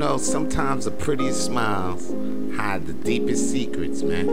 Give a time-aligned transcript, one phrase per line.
[0.00, 2.08] know, sometimes the prettiest smiles
[2.56, 4.30] hide the deepest secrets, man.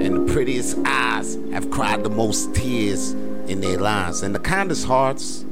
[0.00, 3.12] And the prettiest eyes have cried the most tears
[3.46, 4.22] in their lives.
[4.22, 5.44] And the kindest hearts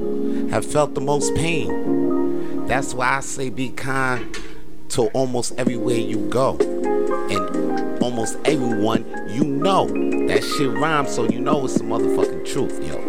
[0.51, 2.67] have felt the most pain.
[2.67, 4.35] That's why I say be kind
[4.91, 6.57] to almost everywhere you go.
[7.31, 9.89] And almost everyone you know.
[10.27, 13.04] That shit rhymes, so you know it's the motherfucking truth, yo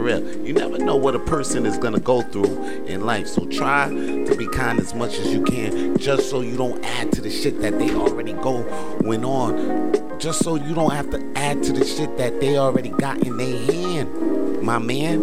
[0.00, 0.20] real.
[0.44, 3.26] You never know what a person is gonna go through in life.
[3.26, 7.12] So try to be kind as much as you can, just so you don't add
[7.12, 10.18] to the shit that they already going on.
[10.18, 13.36] Just so you don't have to add to the shit that they already got in
[13.36, 14.62] their hand.
[14.62, 15.20] My man,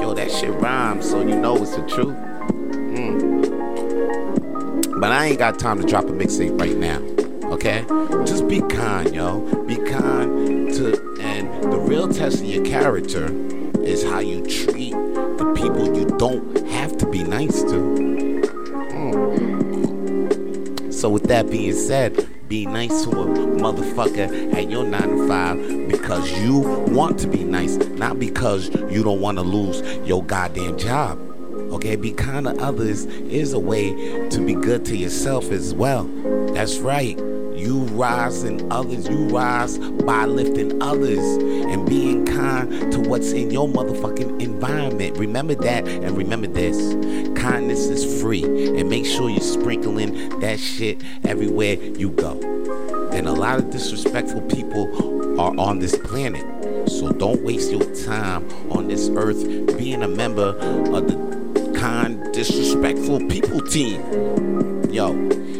[0.00, 2.16] yo, that shit rhymes, so you know it's the truth.
[2.96, 3.42] Mm.
[5.00, 7.00] But I ain't got time to drop a mixtape right now.
[7.52, 7.84] Okay?
[8.24, 9.40] Just be kind, yo.
[9.64, 13.26] Be kind to and the real test of your character
[13.84, 18.42] is how you treat the people you don't have to be nice to.
[18.90, 20.92] Mm.
[20.92, 25.88] So, with that being said, be nice to a motherfucker at your 9 to 5
[25.88, 26.58] because you
[26.92, 31.18] want to be nice, not because you don't want to lose your goddamn job.
[31.72, 36.04] Okay, be kind to others is a way to be good to yourself as well.
[36.52, 37.18] That's right.
[37.62, 39.08] You rise in others.
[39.08, 45.16] You rise by lifting others and being kind to what's in your motherfucking environment.
[45.16, 46.76] Remember that and remember this.
[47.40, 48.42] Kindness is free.
[48.42, 52.32] And make sure you're sprinkling that shit everywhere you go.
[53.12, 56.44] And a lot of disrespectful people are on this planet.
[56.90, 63.20] So don't waste your time on this earth being a member of the kind, disrespectful
[63.28, 64.81] people team.
[64.92, 65.16] Yo,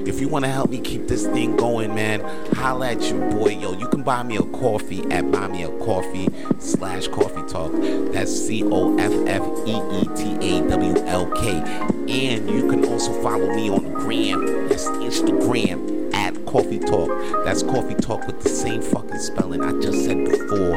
[0.06, 2.20] if you want to help me keep this thing going, man,
[2.54, 3.48] holla at your boy.
[3.48, 8.12] Yo, you can buy me a coffee at buy me a coffee slash coffee tawlk.
[8.12, 11.48] That's C O F F E E T A W L K.
[11.50, 14.68] And you can also follow me on the gram.
[14.68, 17.08] That's Instagram at coffee tawlk.
[17.46, 20.76] That's coffee tawlk with the same fucking spelling I just said before.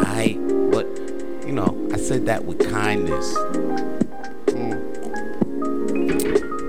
[0.00, 0.38] I,
[0.70, 0.86] but
[1.46, 3.36] you know, I said that with kindness.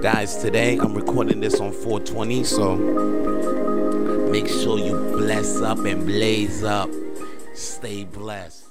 [0.06, 2.76] Guys, today I'm recording this on 420, so
[4.30, 6.92] make sure you bless up and blaze up.
[7.56, 8.68] Stay blessed.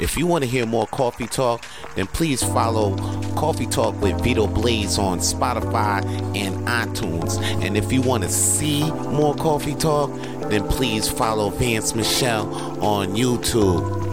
[0.00, 1.62] If you want to hear more Coffee Tawlk,
[1.94, 2.96] then please follow
[3.36, 6.02] Coffee Tawlk with Vito Blaze on Spotify
[6.34, 7.38] and iTunes.
[7.62, 12.48] And if you want to see more Coffee Tawlk, then please follow Vance Michelle
[12.82, 14.07] on YouTube.